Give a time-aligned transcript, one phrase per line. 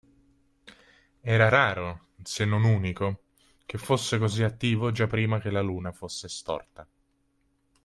[1.35, 3.25] Era raro, se non unico,
[3.67, 6.87] che fosse così attivo già prima che la luna fosse sorta.